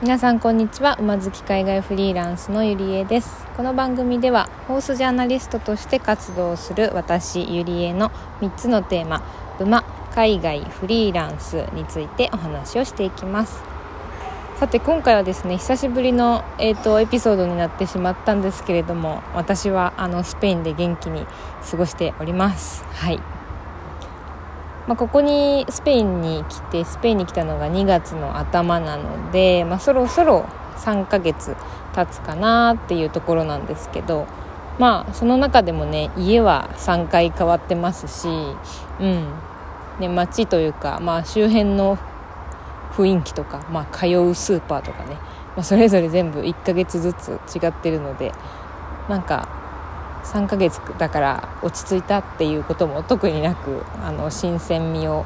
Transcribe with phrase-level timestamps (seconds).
[0.00, 0.96] 皆さんこんにちは。
[1.00, 3.44] 馬好き海外フリーランスのゆりえです。
[3.56, 9.24] この番組ではホースジャーナリストとして活動する私ゆりえの3つのテーマ
[9.58, 9.82] 馬
[10.14, 13.60] 海外フリーランスについてお話をしていきます。
[14.60, 21.26] さて今回はですね久しぶりの、えーと、エピソードになってしまったんですけれども私はあのスペインで元気に
[21.68, 22.84] 過ごしております。
[22.84, 23.37] はい。
[24.88, 30.46] まあ、ここにスペインに来てスペインに来たのが2月の頭なので、まあ、そろそろ
[30.78, 31.54] 3ヶ月
[31.94, 34.26] 経つかなっていうところなんですけど
[34.78, 38.28] まあその中でもね家は3回変わってますし
[39.00, 39.28] うん。
[40.00, 41.98] ね街というか、まあ、周辺の
[42.92, 45.14] 雰囲気とか、まあ、通うスーパーとかね、
[45.54, 48.32] まあ、それぞれ全部1ヶ月ずつ違ってるので
[49.08, 49.48] なんか
[50.24, 55.24] 3ヶ月だから落ち着いたっていうことも特になくあの新鮮味を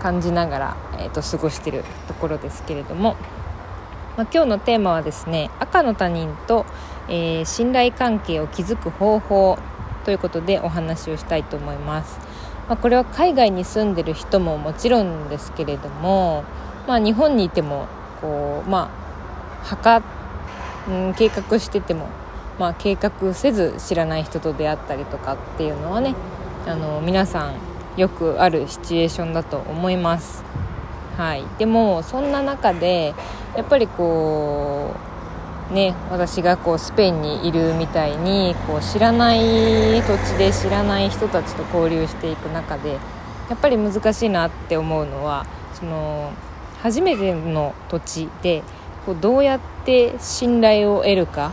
[0.00, 3.16] 感じながら、えーと、過ごしてるところですけれども、
[4.16, 6.64] まあ、今日のテーマはですね赤の他人と、
[7.08, 9.58] えー、信頼関係を築く方法
[10.04, 12.20] ということでお話をしたいと思います、
[12.68, 16.44] まあ、これは海外に住んでる人ももちろんですけれども、
[16.86, 17.88] まあ、日本にいても
[18.20, 18.90] こうま
[19.62, 20.04] あ測、
[20.88, 22.08] うん、計画してても
[22.58, 26.14] まあ、計画せず知らない人と出会ったりとかっていうのはね
[26.66, 27.54] あの皆さん
[28.00, 30.44] よくあるシチュエーションだと思います。
[31.16, 33.14] はい、でもそんな中で
[33.56, 34.90] やっぱりこ
[35.70, 42.98] うね私がこうスペインにいるみたいにこう知らない土地で知らない人たちと交流していく中でや
[43.54, 46.32] っぱり難しいなって思うのはその
[46.82, 48.62] 初めての土地で
[49.06, 51.52] こうどうやって信頼を得るか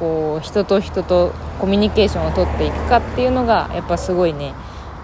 [0.00, 4.54] こう人と人とコミュニケーションをとっていくかっていうのがやっぱすごいね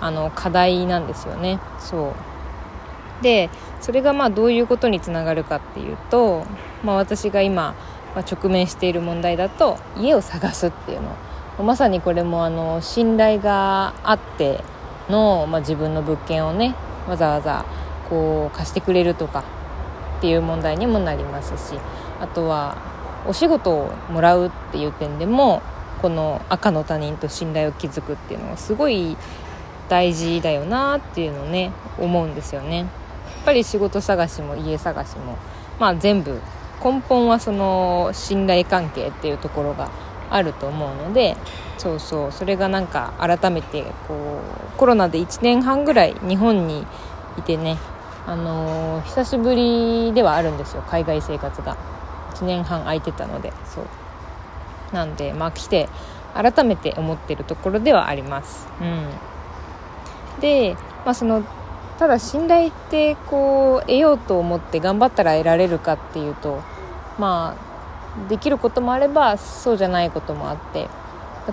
[0.01, 1.61] あの課題なんですよね。
[1.79, 3.23] そう。
[3.23, 6.45] でそれがまあどういうことにつながるかっていうと、
[6.83, 7.75] まあ、私が今、
[8.15, 11.65] ま直面している問題だと家を探すっていうの。
[11.65, 14.63] まさにこれもあの信頼があって
[15.09, 16.75] の、まあ、自分の物件をね
[17.09, 17.65] わざわざ
[18.11, 19.43] こう貸してくれるとか
[20.19, 21.79] っていう問題にもなりますし
[22.21, 22.77] あとは
[23.29, 25.63] お仕事をもらうっていう点でも
[26.03, 29.17] この赤の他人と信頼を築くっていうのはすごい
[29.89, 32.79] 大事だよなっていうのをね思うんですよね。
[32.79, 32.87] やっ
[33.45, 35.39] ぱり仕事探しも家探しも
[35.79, 36.41] まあ全部
[36.85, 39.91] 根本はその信頼関係っていうところが
[40.31, 41.37] あると思うので
[41.79, 44.41] そうそうそれがなんか改めてこ
[44.75, 46.85] うコロナで1年半ぐらい日本に
[47.39, 47.79] いてね
[48.27, 51.96] あのー、久しぶりではあるんですよ海外生活が。
[52.41, 53.85] 1年半空いてたのでそう
[54.95, 55.89] なんでまあ来て
[56.35, 58.69] 改めて思ってるところではあります。
[58.81, 58.85] う
[60.39, 61.43] ん、で、まあ、その
[61.99, 66.61] ただ信頼ってこう得ようと思って頑張ったら得られるかっていうと
[67.19, 70.89] まあできることもあればそうじゃないこともあって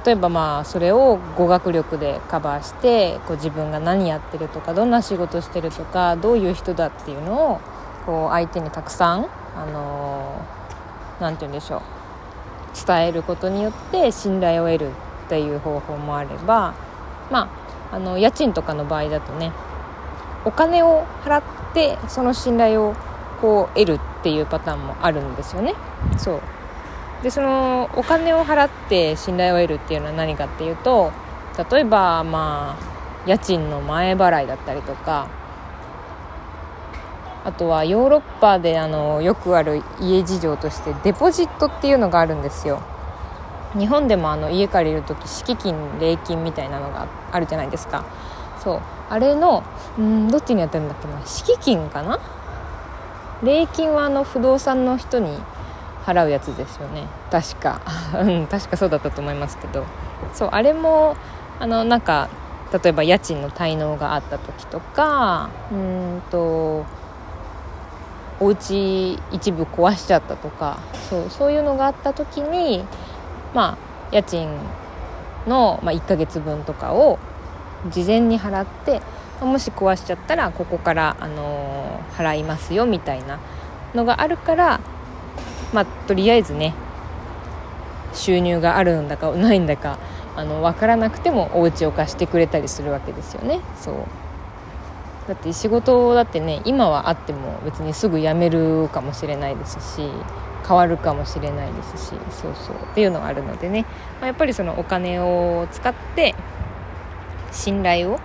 [0.05, 7.61] 例えばまあそれを語学力でカバーしてこう自分が何やってるとかどんな仕事してるとかどういう人だっていうのを
[8.05, 10.45] こう相手にたくさん、あの
[11.19, 11.81] 何て言うんでしょう。
[12.87, 14.91] 伝えることによって信頼を得る
[15.25, 16.73] っていう方法もあれば
[17.31, 17.49] ま
[17.91, 19.51] ああの家賃とかの場合だとね
[20.43, 22.95] お金を払ってその信頼を
[23.41, 25.75] こう得るっていうパターンもあるんですよね。
[26.17, 26.41] そう。
[27.23, 31.11] でそのお金を払って信頼を得るっていうのは何かっていうと
[31.71, 35.29] 例えばまあ家賃の前払いだったりとか
[37.45, 42.81] あとはヨーロッパであのよくある家事情としてデポジットっていうのがあるんですよ。
[43.77, 48.05] 日本でもあの家借りる時敷金礼金みたいなのがあるじゃないですか。
[48.63, 48.81] そう。
[49.09, 49.63] あれの
[49.99, 51.25] んどっちにやってるんだっけな。
[51.25, 52.19] 敷金かな？
[53.43, 55.37] 礼金はあの不動産の人に
[56.05, 57.07] 払うやつですよね。
[57.29, 57.81] 確か。
[58.21, 59.83] うん確かそうだったと思いますけど。
[60.33, 61.17] そうあれも
[61.59, 62.29] あのなんか
[62.71, 66.85] 例えば家賃の滞納があった時とかうんと
[68.43, 70.79] お家一部壊しちゃったとか
[71.09, 72.83] そうそういうのがあった時に
[73.53, 73.77] ま
[74.11, 74.49] あ家賃
[75.47, 77.19] の、まあ、1ヶ月分とかを
[77.89, 79.01] 事前に払って
[79.39, 83.39] もし壊しちゃったらここから、あのー、払いますよみたいな
[83.93, 84.81] のがあるから
[85.73, 86.73] まあとりあえずね
[88.13, 89.97] 収入があるんだかないんだか
[90.35, 93.61] あの分からなくてもお家を貸してくれたりするわけですよね。
[93.79, 93.95] そう
[95.27, 100.09] だって仕事だってね今はあっても別にすぐ辞めるかもしれないですし
[100.67, 102.75] 変わるかもしれないですしそうそう。
[102.75, 103.85] っていうのがあるのでね、
[104.19, 106.35] まあ、やっぱりそのお金を使って
[107.51, 108.19] 信頼を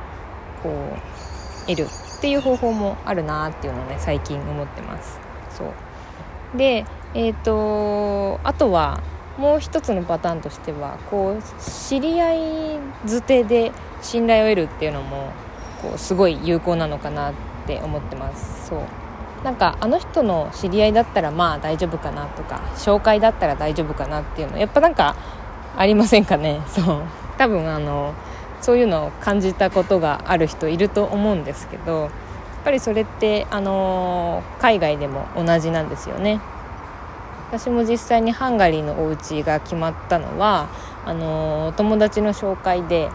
[0.63, 1.87] こう得る
[2.19, 5.21] っていう方法もあるなっていうのをね最近思ってます。
[5.51, 6.59] そう。
[6.59, 6.85] で
[7.15, 9.01] えーと、あとは
[9.39, 12.39] もう一つのパターンとしてはこう知り合い
[13.07, 13.73] づてで
[14.03, 15.33] 信頼を得るっていうのも
[15.83, 17.33] こうすごい有効なのかなっ
[17.67, 18.69] て思ってます。
[18.69, 18.81] そう。
[19.45, 25.15] なんかあの人の知り合いだったらまあ大丈夫かなとか紹介だったら大丈夫かなっていうのやっぱなんか
[25.77, 26.61] ありませんかね？
[26.67, 27.03] そう。
[27.39, 28.15] 多分あの
[28.61, 32.11] そういうのを感じたことがある人いると思うんですけどやっ
[32.65, 36.41] ぱりそれってあの海外でも同じなんですよね。
[37.51, 40.67] 私も実際にハンガリーのお家が決まったのは
[41.07, 43.09] あの友達の紹介で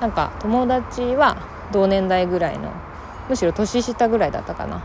[0.00, 1.36] なんか友達は
[1.72, 2.70] 同年代ぐらいの
[3.28, 4.82] むしろ年下ぐらいだったかな。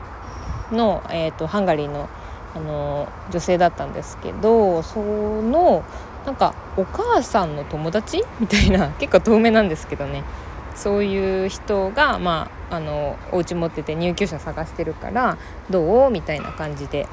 [0.72, 2.10] の、えーと、ハンガリーの
[2.56, 5.84] あの女性だったんですけどその
[6.26, 8.24] なんかお母さんの友達？
[8.40, 10.24] みたいな 結構遠目なんですけどね。
[10.76, 15.38] そういう人が、まあ、あのお家持ってて入居者探してるから
[15.72, 16.12] どう？
[16.12, 17.08] みたいな感じで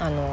[0.00, 0.28] あの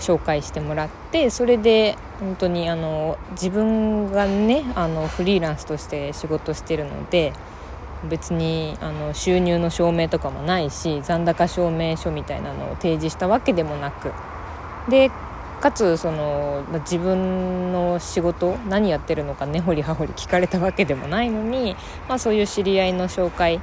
[0.00, 7.32] 紹介してもらってそれで本当にあの自分がねあのフリーランスとして仕事してるので
[8.08, 14.12] 別にあの収入の証明とかもないし残高証明書みたいなのを提示したわけでもなく。
[14.88, 15.10] で
[15.60, 21.74] かつその自分の仕事何やってるのか根掘り葉掘り聞かれたわけでもないのに、
[22.08, 23.60] まあ、そういう知り合いの紹介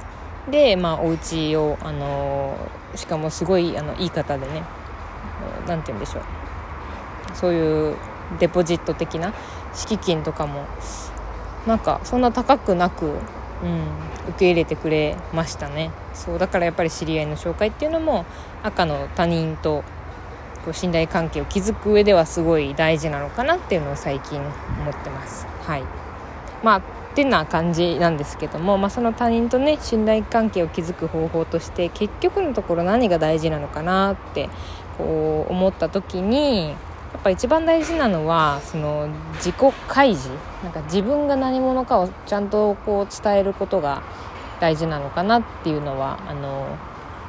[0.50, 2.56] で、まあ、お家をあの
[2.96, 4.62] しかもすごいあのいい方でね
[5.66, 6.22] 何て言うんでしょう。
[7.34, 7.96] そういう
[8.38, 9.32] デポジット的な
[9.74, 10.64] 敷金とかも
[11.66, 13.14] なんかそんな高くなく、うん、
[14.28, 15.90] 受け入れてくれましたね。
[16.14, 18.24] そうだからやっぱり知り合いの紹介っていうのも
[18.62, 19.82] 赤の他人と
[20.64, 25.46] こう信頼関係を築く上ではすごい大事なのかなっていうのを最近思ってます。
[25.62, 25.82] はい。
[26.62, 26.82] まあっ
[27.16, 34.48] てな感じなんですけども、まあ、その他人とね信頼関係を築く方法として結局のところ何が大事なのかなって
[34.96, 36.74] こう思った時にや
[37.18, 40.30] っぱ一番大事なのはその自己開示
[40.62, 44.02] なんか自分が何者かをちゃんとこう伝えることが
[44.60, 46.76] 大事なのかなっていうのはあの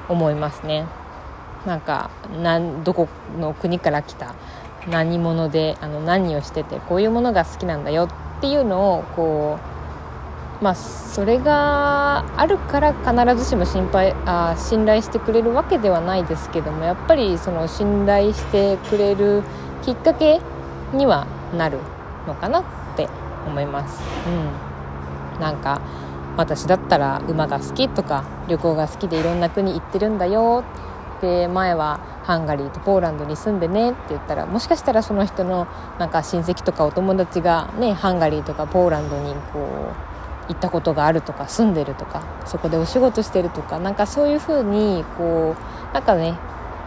[0.10, 0.86] 思いますね。
[1.66, 3.08] なんかなんどこ
[3.40, 4.36] の国から来た
[4.88, 8.08] 何者であの何をしててこういうものが好きなんだよ
[8.38, 9.75] っていうのをこう
[10.62, 19.44] まあ、それがあるから必ずしも心配あ信頼してくれるわけではないですけどもやっぱりその信頼してくれる
[19.84, 20.40] きっかけ
[20.94, 21.80] にはなる
[22.26, 22.64] のかなっ
[22.96, 23.10] て
[23.46, 24.02] 思います。
[25.36, 25.82] うん、なんか
[26.38, 30.64] 私だったら馬が好きとか旅行が好きでいろんな国行ってるんだよ
[31.22, 35.68] で前はハンガリーとポーランドに住んでねって言ったらもしかしたらその人の
[35.98, 40.15] なんか親戚とかお友達がねハンガリーとかポーランドにこう
[40.48, 45.56] 行ったことがあるとか住んでるとかそこでお仕事してるとかなんかそういうふうにこ
[45.92, 46.38] うなんかね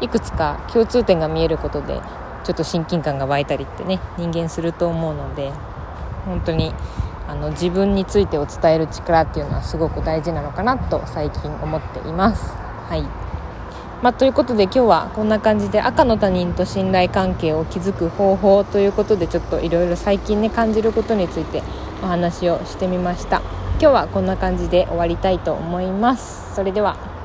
[0.00, 2.00] いくつか共通点が見えることで
[2.44, 5.52] ちょっと親近感が湧いたりってね人間すると思うので
[6.24, 6.72] 本当に
[7.26, 12.52] あの自分についてを伝える力っていうのはすごく大事なのかなと最近思っています。
[12.88, 13.27] はい
[14.00, 21.64] まあ、ということで今日はこんな感じで赤の他人と信頼関係を築く方法ということでちょっといろいろ最近ね感じることについて
[22.00, 23.42] お話をしてみました。
[23.80, 26.54] 今日はこんな感じで終わりたいと思います。
[26.54, 27.17] それでは。